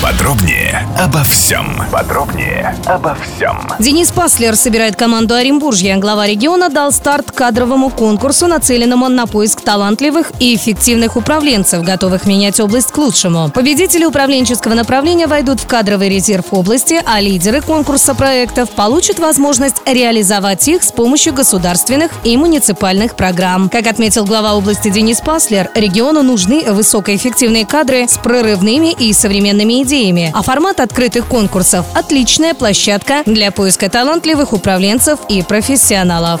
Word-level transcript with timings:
Подробнее 0.00 0.88
обо 0.96 1.24
всем. 1.24 1.66
Подробнее 1.90 2.76
обо 2.86 3.16
всем. 3.16 3.58
Денис 3.80 4.12
Паслер 4.12 4.54
собирает 4.54 4.94
команду 4.94 5.34
Оренбуржья. 5.34 5.96
Глава 5.96 6.28
региона 6.28 6.68
дал 6.68 6.92
старт 6.92 7.32
кадровому 7.32 7.90
конкурсу, 7.90 8.46
нацеленному 8.46 9.08
на 9.08 9.26
поиск 9.26 9.60
талантливых 9.60 10.30
и 10.38 10.54
эффективных 10.54 11.16
управленцев, 11.16 11.82
готовых 11.82 12.26
менять 12.26 12.60
область 12.60 12.92
к 12.92 12.98
лучшему. 12.98 13.50
Победители 13.50 14.04
управленческого 14.04 14.74
направления 14.74 15.26
войдут 15.26 15.58
в 15.58 15.66
кадровый 15.66 16.08
резерв 16.08 16.46
области, 16.52 17.02
а 17.04 17.20
лидеры 17.20 17.60
конкурса 17.60 18.14
проектов 18.14 18.70
получат 18.70 19.18
возможность 19.18 19.82
реализовать 19.84 20.68
их 20.68 20.84
с 20.84 20.92
помощью 20.92 21.34
государственных 21.34 22.12
и 22.22 22.36
муниципальных 22.36 23.16
программ. 23.16 23.68
Как 23.68 23.88
отметил 23.88 24.24
глава 24.24 24.54
области 24.54 24.90
Денис 24.90 25.20
Паслер, 25.20 25.70
региону 25.74 26.22
нужны 26.22 26.70
высокоэффективные 26.70 27.66
кадры 27.66 28.06
с 28.06 28.16
прорывными 28.16 28.92
и 28.92 29.12
современными 29.12 29.82
идеями, 29.82 29.87
а 30.34 30.42
формат 30.42 30.80
открытых 30.80 31.26
конкурсов– 31.28 31.86
отличная 31.94 32.52
площадка 32.52 33.22
для 33.24 33.50
поиска 33.50 33.88
талантливых 33.88 34.52
управленцев 34.52 35.18
и 35.30 35.42
профессионалов. 35.42 36.40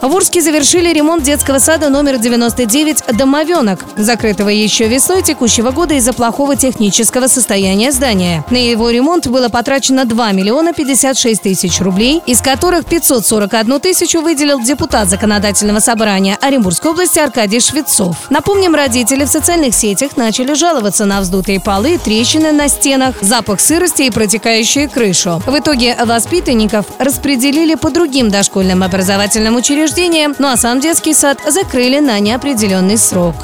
В 0.00 0.14
Урске 0.14 0.40
завершили 0.40 0.92
ремонт 0.92 1.24
детского 1.24 1.58
сада 1.58 1.88
номер 1.88 2.18
99 2.18 3.16
«Домовенок», 3.16 3.84
закрытого 3.96 4.48
еще 4.48 4.86
весной 4.86 5.22
текущего 5.22 5.72
года 5.72 5.94
из-за 5.94 6.12
плохого 6.12 6.54
технического 6.54 7.26
состояния 7.26 7.90
здания. 7.90 8.44
На 8.48 8.58
его 8.58 8.90
ремонт 8.90 9.26
было 9.26 9.48
потрачено 9.48 10.04
2 10.04 10.32
миллиона 10.32 10.72
56 10.72 11.42
тысяч 11.42 11.80
рублей, 11.80 12.22
из 12.26 12.40
которых 12.40 12.86
541 12.86 13.80
тысячу 13.80 14.20
выделил 14.20 14.60
депутат 14.60 15.08
законодательного 15.08 15.80
собрания 15.80 16.38
Оренбургской 16.40 16.92
области 16.92 17.18
Аркадий 17.18 17.58
Швецов. 17.58 18.30
Напомним, 18.30 18.76
родители 18.76 19.24
в 19.24 19.28
социальных 19.28 19.74
сетях 19.74 20.16
начали 20.16 20.54
жаловаться 20.54 21.06
на 21.06 21.20
вздутые 21.20 21.58
полы, 21.58 21.98
трещины 21.98 22.52
на 22.52 22.68
стенах, 22.68 23.16
запах 23.20 23.60
сырости 23.60 24.02
и 24.02 24.10
протекающую 24.10 24.88
крышу. 24.88 25.42
В 25.44 25.58
итоге 25.58 25.96
воспитанников 26.04 26.86
распределили 27.00 27.74
по 27.74 27.90
другим 27.90 28.30
дошкольным 28.30 28.84
образовательным 28.84 29.56
учреждениям, 29.56 29.87
ну 30.38 30.48
а 30.48 30.56
сам 30.56 30.80
детский 30.80 31.14
сад 31.14 31.38
закрыли 31.48 31.98
на 31.98 32.18
неопределенный 32.20 32.98
срок. 32.98 33.34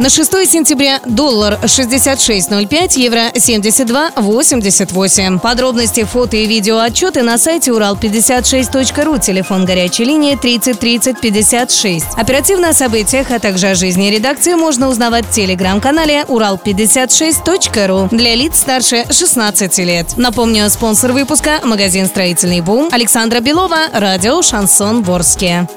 На 0.00 0.08
6 0.08 0.50
сентября 0.50 1.00
доллар 1.06 1.58
66.05, 1.62 2.98
евро 2.98 3.30
72.88. 3.34 5.38
Подробности, 5.38 6.04
фото 6.04 6.36
и 6.36 6.46
видео 6.46 6.78
отчеты 6.78 7.22
на 7.22 7.38
сайте 7.38 7.70
урал56.ру, 7.70 9.18
телефон 9.18 9.64
горячей 9.64 10.04
линии 10.04 10.34
30 10.34 10.78
30 10.78 11.20
56. 11.20 12.06
Оперативно 12.16 12.70
о 12.70 12.72
событиях, 12.72 13.30
а 13.30 13.38
также 13.38 13.68
о 13.68 13.74
жизни 13.74 14.10
редакции 14.10 14.54
можно 14.54 14.88
узнавать 14.88 15.26
в 15.26 15.30
телеграм-канале 15.30 16.22
урал56.ру 16.22 18.08
для 18.10 18.34
лиц 18.34 18.58
старше 18.58 19.04
16 19.10 19.78
лет. 19.78 20.16
Напомню, 20.16 20.68
спонсор 20.70 21.12
выпуска– 21.12 21.60
магазин 21.64 22.06
«Строительный 22.06 22.60
бум» 22.60 22.88
Александра 22.90 23.40
Белова, 23.40 23.88
радио 23.92 24.42
«Шансон 24.42 25.02
Ворске». 25.02 25.68